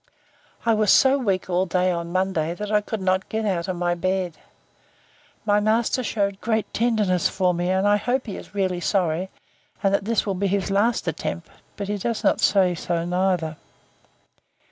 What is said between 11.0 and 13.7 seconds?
attempt; but he does not say so neither.